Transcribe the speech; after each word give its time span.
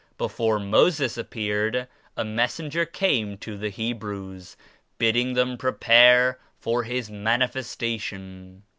Before 0.17 0.57
Moses 0.59 1.15
appeared, 1.15 1.87
a 2.17 2.25
messenger 2.25 2.87
came 2.87 3.37
to 3.37 3.51
85 3.51 3.61
the 3.61 3.69
Hebrews 3.69 4.57
bidding 4.97 5.35
them 5.35 5.57
prepare 5.57 6.39
for 6.57 6.85
His 6.85 7.11
Manifestation. 7.11 8.63